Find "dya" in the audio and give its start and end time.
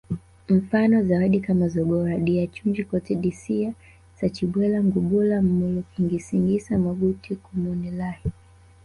2.17-2.47, 3.23-3.73